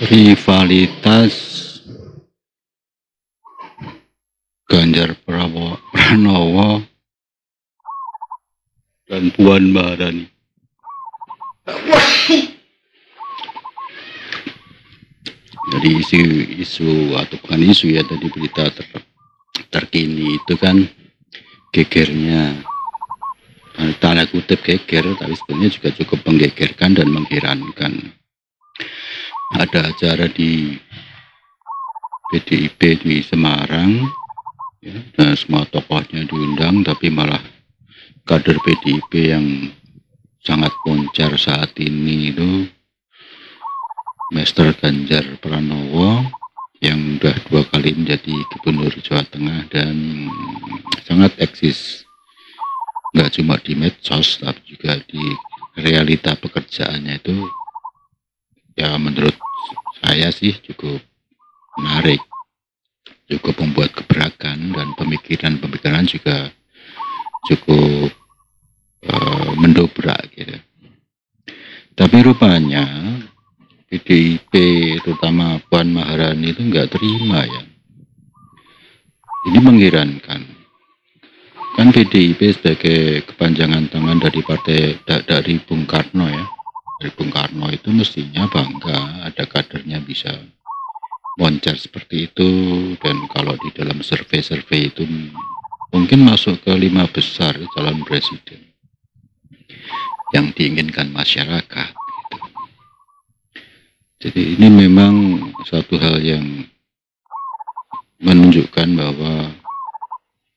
rivalitas 0.00 1.60
Ganjar 4.64 5.18
Pranowo 5.26 5.76
dan 9.10 9.28
Puan 9.34 9.74
Maharani. 9.74 10.30
Jadi 15.70 15.88
isu, 16.02 16.18
isu 16.64 16.90
atau 17.18 17.36
bukan 17.42 17.60
isu 17.66 17.94
ya 17.94 18.02
tadi 18.06 18.26
berita 18.30 18.70
ter, 18.72 18.86
terkini 19.68 20.38
itu 20.38 20.54
kan 20.56 20.86
gegernya 21.74 22.56
tanda 24.02 24.26
kutip 24.26 24.64
geger 24.66 25.14
tapi 25.14 25.34
sebenarnya 25.34 25.70
juga 25.70 25.88
cukup 25.94 26.18
menggegerkan 26.26 26.90
dan 26.94 27.08
mengherankan 27.10 28.19
ada 29.54 29.90
acara 29.90 30.30
di 30.30 30.78
PDIP 32.30 33.02
di 33.02 33.14
Semarang. 33.26 34.06
Ya, 34.80 34.96
dan 35.12 35.36
semua 35.36 35.68
tokohnya 35.68 36.24
diundang 36.24 36.80
tapi 36.80 37.12
malah 37.12 37.42
kader 38.24 38.56
PDIP 38.64 39.12
yang 39.28 39.46
sangat 40.40 40.72
poncar 40.86 41.36
saat 41.36 41.76
ini 41.76 42.32
itu. 42.32 42.50
Master 44.30 44.70
Ganjar 44.78 45.26
Pranowo 45.42 46.22
yang 46.78 47.18
sudah 47.18 47.36
dua 47.50 47.62
kali 47.66 47.98
menjadi 47.98 48.30
gubernur 48.54 48.94
Jawa 49.02 49.26
Tengah 49.26 49.66
dan 49.68 49.96
sangat 51.02 51.34
eksis. 51.42 52.06
Nggak 53.10 53.30
cuma 53.36 53.58
di 53.58 53.74
medsos 53.74 54.38
tapi 54.38 54.62
juga 54.70 55.02
di 55.02 55.20
realita 55.76 56.38
pekerjaannya 56.38 57.18
itu 57.20 57.36
ya 58.78 58.94
menurut 58.96 59.34
saya 60.00 60.32
sih 60.32 60.56
cukup 60.64 61.00
menarik. 61.80 62.20
Cukup 63.30 63.62
membuat 63.62 63.94
keberakan 63.94 64.74
dan 64.74 64.90
pemikiran-pemikiran 64.98 66.02
juga 66.02 66.50
cukup 67.46 68.10
uh, 69.06 69.50
mendobrak 69.54 70.34
gitu. 70.34 70.58
Tapi 71.94 72.16
rupanya 72.26 72.86
PDIP 73.86 74.50
terutama 75.06 75.62
Puan 75.70 75.94
Maharani 75.94 76.50
itu 76.50 76.66
nggak 76.66 76.90
terima 76.90 77.46
ya. 77.46 77.62
Ini 79.46 79.58
mengherankan. 79.62 80.42
Kan 81.78 81.88
PDIP 81.94 82.50
sebagai 82.50 83.22
kepanjangan 83.30 83.94
tangan 83.94 84.18
dari 84.18 84.42
partai 84.42 84.98
dari 85.06 85.54
Bung 85.62 85.86
Karno 85.86 86.26
ya 86.26 86.59
dari 87.00 87.16
Bung 87.16 87.32
Karno 87.32 87.72
itu 87.72 87.88
mestinya 87.96 88.44
bangga 88.44 89.24
ada 89.24 89.48
kadernya 89.48 90.04
bisa 90.04 90.36
moncer 91.40 91.80
seperti 91.80 92.28
itu 92.28 92.48
dan 93.00 93.24
kalau 93.32 93.56
di 93.56 93.72
dalam 93.72 94.04
survei-survei 94.04 94.92
itu 94.92 95.08
mungkin 95.96 96.28
masuk 96.28 96.60
ke 96.60 96.76
lima 96.76 97.08
besar 97.08 97.56
calon 97.72 98.04
presiden 98.04 98.68
yang 100.36 100.52
diinginkan 100.52 101.08
masyarakat. 101.08 101.96
Jadi 104.20 104.60
ini 104.60 104.68
memang 104.68 105.40
suatu 105.64 105.96
hal 105.96 106.20
yang 106.20 106.68
menunjukkan 108.20 108.88
bahwa 108.92 109.56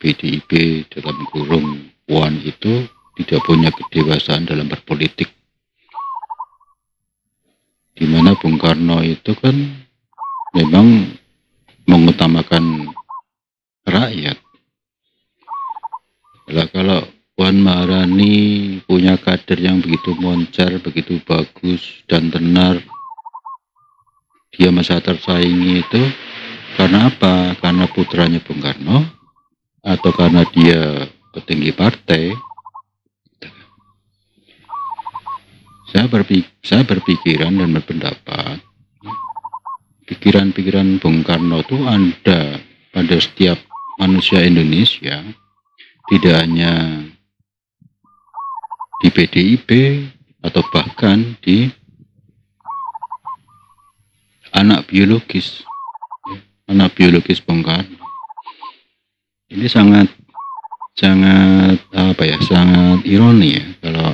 PDIP 0.04 0.84
dalam 0.92 1.24
kurung 1.32 1.88
Puan 2.04 2.36
itu 2.44 2.84
tidak 3.16 3.40
punya 3.48 3.72
kedewasaan 3.72 4.44
dalam 4.44 4.68
berpolitik 4.68 5.32
di 8.04 8.12
mana 8.12 8.36
Bung 8.36 8.60
Karno 8.60 9.00
itu 9.00 9.32
kan 9.40 9.56
memang 10.52 11.08
mengutamakan 11.88 12.92
rakyat. 13.88 14.36
Lah 16.52 16.68
kalau 16.68 17.08
Puan 17.32 17.64
Maharani 17.64 18.76
punya 18.84 19.16
kader 19.16 19.56
yang 19.56 19.80
begitu 19.80 20.20
moncer, 20.20 20.84
begitu 20.84 21.24
bagus 21.24 22.04
dan 22.04 22.28
tenar, 22.28 22.84
dia 24.52 24.68
masa 24.68 25.00
tersaingi 25.00 25.88
itu 25.88 26.04
karena 26.76 27.08
apa? 27.08 27.56
Karena 27.56 27.88
putranya 27.88 28.44
Bung 28.44 28.60
Karno 28.60 29.00
atau 29.80 30.12
karena 30.12 30.44
dia 30.52 31.08
petinggi 31.32 31.72
partai 31.72 32.36
saya, 35.94 36.10
berpik 36.10 36.50
saya 36.66 36.82
berpikiran 36.82 37.54
dan 37.54 37.70
berpendapat 37.70 38.58
pikiran-pikiran 40.10 40.98
Bung 40.98 41.22
Karno 41.22 41.62
itu 41.62 41.78
ada 41.86 42.58
pada 42.90 43.16
setiap 43.22 43.62
manusia 44.02 44.42
Indonesia 44.42 45.22
tidak 46.10 46.36
hanya 46.42 47.06
di 49.06 49.10
PDIP 49.14 49.70
atau 50.42 50.66
bahkan 50.74 51.38
di 51.46 51.70
anak 54.50 54.90
biologis 54.90 55.62
anak 56.66 56.98
biologis 56.98 57.38
Bung 57.38 57.62
Karno. 57.62 58.02
Ini 59.54 59.70
sangat 59.70 60.10
sangat 60.98 61.78
apa 61.94 62.24
ya 62.26 62.38
sangat 62.42 63.06
ironi 63.06 63.62
ya 63.62 63.66
kalau 63.82 64.13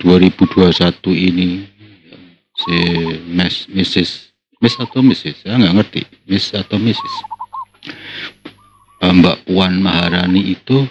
2021 0.00 0.96
ini 1.12 1.68
si 2.56 2.76
Miss, 3.28 3.68
Mrs. 3.68 4.10
Miss 4.60 4.76
atau 4.80 5.00
Mrs. 5.04 5.44
saya 5.44 5.60
nggak 5.60 5.76
ngerti 5.76 6.02
Miss 6.28 6.52
atau 6.52 6.76
Mrs. 6.80 7.14
Mbak 9.00 9.48
Puan 9.48 9.80
Maharani 9.80 10.52
itu 10.52 10.84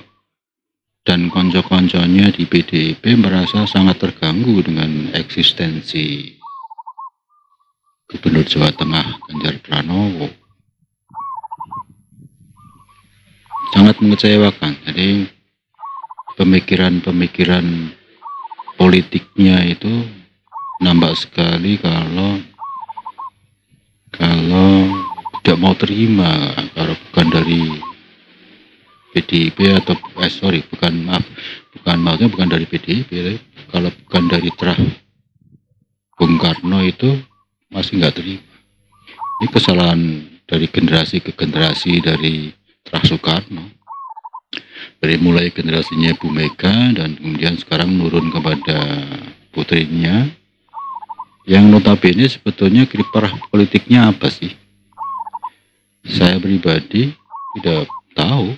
dan 1.06 1.30
konco-konconya 1.30 2.34
di 2.34 2.46
PDIP 2.46 3.02
merasa 3.18 3.66
sangat 3.66 4.02
terganggu 4.02 4.62
dengan 4.62 5.10
eksistensi 5.14 6.38
Gubernur 8.10 8.46
Jawa 8.46 8.74
Tengah 8.74 9.06
Ganjar 9.30 9.62
Pranowo 9.62 10.30
sangat 13.74 14.02
mengecewakan 14.02 14.74
jadi 14.90 15.30
pemikiran-pemikiran 16.38 17.94
politiknya 18.80 19.68
itu 19.68 20.08
nampak 20.80 21.20
sekali 21.20 21.76
kalau 21.76 22.40
kalau 24.16 24.88
tidak 25.44 25.58
mau 25.60 25.76
terima 25.76 26.56
kalau 26.72 26.96
bukan 27.12 27.28
dari 27.28 27.62
PDIP 29.12 29.58
atau 29.84 30.00
eh 30.24 30.32
sorry 30.32 30.64
bukan 30.64 31.04
maaf 31.04 31.28
bukan 31.76 31.98
maksudnya 32.00 32.32
bukan 32.32 32.48
dari 32.48 32.66
PDIP 32.66 33.12
kalau 33.68 33.92
bukan 34.08 34.24
dari 34.32 34.50
terah 34.56 34.80
Bung 36.20 36.36
Karno 36.36 36.84
itu 36.84 37.16
masih 37.72 37.96
nggak 38.04 38.20
terima. 38.20 38.44
Ini 39.40 39.48
kesalahan 39.56 40.02
dari 40.44 40.68
generasi 40.68 41.24
ke 41.24 41.32
generasi 41.32 42.04
dari 42.04 42.52
terah 42.84 43.04
Soekarno 43.08 43.79
dari 45.00 45.16
mulai 45.16 45.48
generasinya 45.50 46.12
Bu 46.20 46.28
Mega 46.28 46.92
dan 46.92 47.16
kemudian 47.16 47.56
sekarang 47.56 47.96
menurun 47.96 48.30
kepada 48.30 48.80
putrinya. 49.56 50.28
Yang 51.50 51.66
notabene 51.66 52.30
sebetulnya 52.30 52.86
kiprah 52.86 53.34
politiknya 53.50 54.14
apa 54.14 54.30
sih? 54.30 54.54
Saya 56.06 56.38
pribadi 56.38 57.10
tidak 57.58 57.90
tahu 58.14 58.54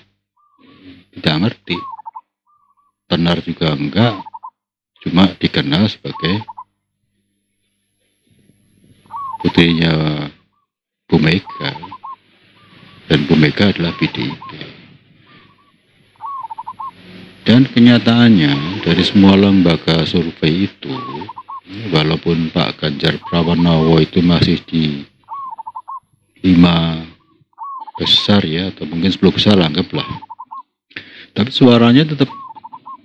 tidak 1.16 1.36
ngerti. 1.40 1.78
Tenar 3.08 3.40
juga 3.40 3.72
enggak 3.72 4.20
cuma 5.02 5.32
dikenal 5.40 5.88
sebagai 5.88 6.44
putrinya 9.40 10.28
Bu 11.08 11.16
Mega. 11.16 11.72
Dan 13.08 13.24
Bu 13.24 13.40
Mega 13.40 13.72
adalah 13.72 13.96
PDIP 13.96 14.51
dan 17.42 17.66
kenyataannya 17.66 18.82
dari 18.86 19.02
semua 19.02 19.34
lembaga 19.34 20.06
survei 20.06 20.70
itu, 20.70 20.94
walaupun 21.90 22.54
Pak 22.54 22.78
Ganjar 22.78 23.18
Pranowo 23.26 23.98
itu 23.98 24.22
masih 24.22 24.62
di 24.62 25.02
lima 26.46 27.02
besar 27.98 28.42
ya, 28.46 28.70
atau 28.70 28.86
mungkin 28.86 29.10
sepuluh 29.10 29.34
besar 29.34 29.58
anggaplah. 29.58 30.06
Tapi 31.32 31.50
suaranya 31.50 32.06
tetap 32.06 32.28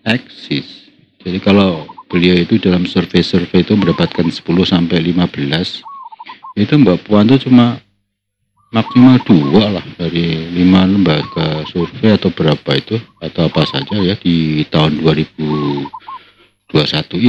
eksis. 0.04 0.92
Jadi 1.24 1.40
kalau 1.42 1.88
beliau 2.08 2.40
itu 2.40 2.56
dalam 2.60 2.88
survei-survei 2.88 3.68
itu 3.68 3.76
mendapatkan 3.76 4.32
10 4.32 4.44
sampai 4.64 5.04
15, 5.12 5.84
itu 6.56 6.74
Mbak 6.74 6.98
Puan 7.04 7.28
itu 7.28 7.48
cuma 7.48 7.84
maksimal 8.72 9.16
dua 9.24 9.80
lah 9.80 9.86
dari 9.96 10.52
lima 10.52 10.84
lembaga 10.84 11.64
survei 11.72 12.20
atau 12.20 12.28
berapa 12.32 12.72
itu 12.76 13.00
atau 13.24 13.48
apa 13.48 13.64
saja 13.64 13.96
ya 14.04 14.16
di 14.20 14.68
tahun 14.68 15.00
2021 15.00 15.88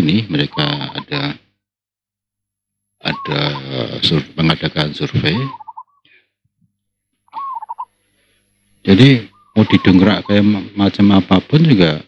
ini 0.02 0.26
mereka 0.26 0.66
ada 0.98 1.38
ada 2.98 3.40
sur 4.02 4.18
mengadakan 4.34 4.90
survei. 4.90 5.38
Jadi 8.82 9.30
mau 9.54 9.62
didengar 9.68 10.24
kayak 10.26 10.46
macam 10.74 11.06
apa 11.14 11.38
pun 11.44 11.62
juga 11.62 12.02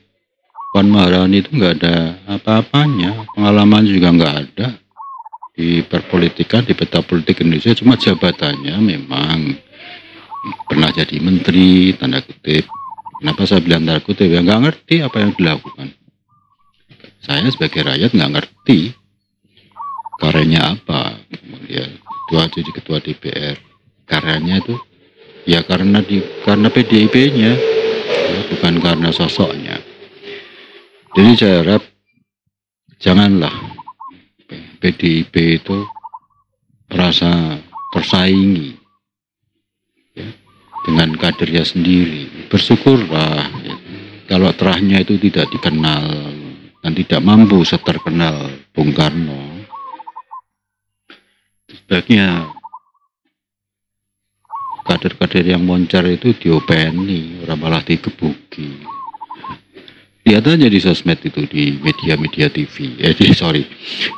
Puan 0.70 0.86
Maharani 0.86 1.42
itu 1.42 1.50
nggak 1.50 1.82
ada 1.82 2.14
apa-apanya, 2.30 3.26
pengalaman 3.34 3.90
juga 3.90 4.14
nggak 4.14 4.34
ada 4.38 4.78
di 5.60 5.84
perpolitikan, 5.84 6.64
di 6.64 6.72
peta 6.72 7.04
politik 7.04 7.44
Indonesia, 7.44 7.76
cuma 7.76 8.00
jabatannya 8.00 8.80
memang 8.80 9.52
pernah 10.64 10.88
jadi 10.88 11.20
menteri, 11.20 11.92
tanda 12.00 12.24
kutip. 12.24 12.64
Kenapa 13.20 13.44
saya 13.44 13.60
bilang 13.60 13.84
tanda 13.84 14.00
kutip? 14.00 14.32
Ya 14.32 14.40
nggak 14.40 14.60
ngerti 14.64 15.04
apa 15.04 15.20
yang 15.20 15.36
dilakukan. 15.36 15.92
Saya 17.20 17.44
sebagai 17.52 17.84
rakyat 17.84 18.16
nggak 18.16 18.32
ngerti 18.40 18.96
karyanya 20.16 20.80
apa. 20.80 21.20
Ya, 21.68 21.84
ketua 21.92 22.48
jadi 22.48 22.70
ketua 22.72 22.98
DPR. 23.04 23.60
Karyanya 24.08 24.64
itu 24.64 24.80
ya 25.44 25.60
karena 25.60 26.00
di 26.00 26.24
karena 26.40 26.72
PDIP-nya, 26.72 27.52
ya, 28.08 28.40
bukan 28.56 28.80
karena 28.80 29.12
sosoknya. 29.12 29.76
Jadi 31.12 31.30
saya 31.36 31.60
harap 31.60 31.82
janganlah 32.96 33.69
PDIP 34.80 35.60
itu 35.60 35.84
merasa 36.88 37.60
tersaingi 37.92 38.80
ya, 40.16 40.26
dengan 40.88 41.14
kadernya 41.20 41.62
sendiri. 41.68 42.48
Bersyukurlah 42.48 43.44
ya, 43.62 43.76
kalau 44.26 44.50
terahnya 44.56 45.04
itu 45.04 45.20
tidak 45.20 45.52
dikenal 45.52 46.32
dan 46.80 46.92
tidak 46.96 47.20
mampu 47.20 47.60
seterkenal 47.62 48.48
Bung 48.72 48.96
Karno. 48.96 49.68
Sebaiknya 51.68 52.48
kader-kader 54.88 55.54
yang 55.54 55.62
moncar 55.62 56.02
itu 56.08 56.34
diopeni, 56.34 57.44
orang 57.44 57.58
malah 57.60 57.82
digebuki 57.84 58.89
lihat 60.30 60.46
aja 60.46 60.70
di 60.70 60.78
sosmed 60.78 61.18
itu 61.26 61.42
di 61.50 61.74
media-media 61.82 62.46
TV 62.46 62.94
eh 63.02 63.10
di, 63.18 63.34
sorry. 63.34 63.66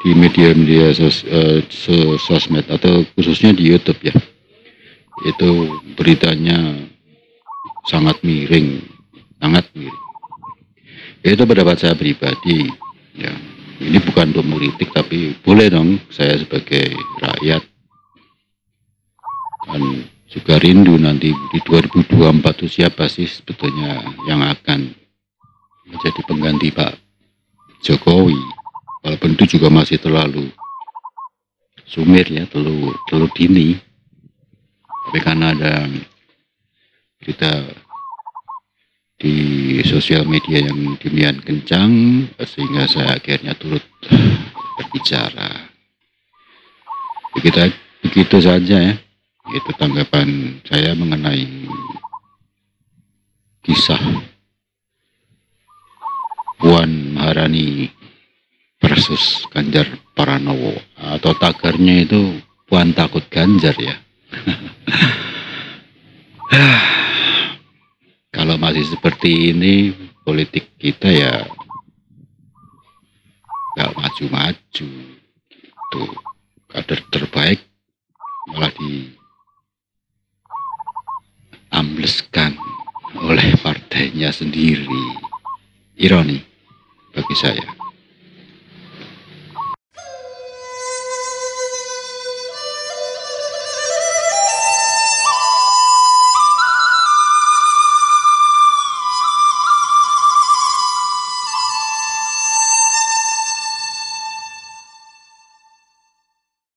Di 0.04 0.12
media-media 0.12 0.92
sos, 0.92 1.24
uh, 1.24 1.64
sosmed 2.20 2.68
atau 2.68 3.08
khususnya 3.16 3.56
di 3.56 3.72
YouTube 3.72 3.96
ya. 4.04 4.12
Itu 5.24 5.80
beritanya 5.96 6.76
sangat 7.88 8.20
miring 8.20 8.84
sangat 9.40 9.64
miring. 9.72 10.06
Itu 11.24 11.42
pendapat 11.48 11.76
saya 11.80 11.94
pribadi 11.96 12.68
ya. 13.18 13.32
Ini 13.82 13.98
bukan 13.98 14.30
untuk 14.30 14.46
mengkritik 14.46 14.94
tapi 14.94 15.34
boleh 15.42 15.66
dong 15.72 15.98
saya 16.12 16.38
sebagai 16.38 16.94
rakyat. 17.18 17.64
Dan 19.66 20.06
juga 20.30 20.60
rindu 20.62 20.94
nanti 21.00 21.34
di 21.34 21.58
2024 21.64 22.62
itu 22.62 22.66
siapa 22.70 23.10
sih 23.10 23.26
sebetulnya 23.26 23.98
yang 24.30 24.42
akan 24.46 25.01
menjadi 25.92 26.20
pengganti 26.24 26.72
Pak 26.72 26.96
Jokowi 27.84 28.40
walaupun 29.04 29.36
itu 29.36 29.58
juga 29.58 29.68
masih 29.68 30.00
terlalu 30.00 30.48
sumir 31.84 32.24
ya 32.32 32.48
terlalu 32.48 32.96
terlalu 33.06 33.28
dini. 33.36 33.68
Tapi 35.02 35.18
karena 35.20 35.52
ada 35.52 35.74
kita 37.20 37.52
di 39.20 39.78
sosial 39.84 40.24
media 40.24 40.64
yang 40.64 40.98
demikian 40.98 41.44
kencang 41.44 41.92
sehingga 42.42 42.88
saya 42.88 43.20
akhirnya 43.20 43.52
turut 43.54 43.84
berbicara. 44.80 45.68
Begitu 47.36 47.70
begitu 48.02 48.36
saja 48.40 48.76
ya 48.78 48.94
itu 49.52 49.70
tanggapan 49.74 50.58
saya 50.64 50.94
mengenai 50.94 51.66
kisah 53.66 54.31
Puan 56.62 57.18
Maharani 57.18 57.90
versus 58.78 59.50
Ganjar 59.50 59.98
Pranowo. 60.14 60.78
Atau 60.94 61.34
tagarnya 61.34 62.06
itu 62.06 62.38
Puan 62.70 62.94
takut 62.94 63.26
Ganjar 63.26 63.74
ya. 63.74 63.98
Kalau 68.38 68.54
masih 68.62 68.86
seperti 68.86 69.50
ini 69.50 69.90
politik 70.22 70.78
kita 70.78 71.10
ya 71.10 71.50
nggak 73.74 73.98
maju-maju 73.98 74.90
itu 75.66 76.02
kader 76.70 77.00
terbaik 77.10 77.58
malah 78.54 78.70
di 78.70 79.10
ambleskan 81.74 82.54
oleh 83.18 83.50
partainya 83.58 84.30
sendiri. 84.30 85.18
Ironi 85.98 86.51
bagi 87.12 87.36
saya. 87.36 87.81